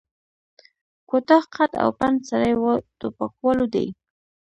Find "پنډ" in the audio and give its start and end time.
1.99-2.17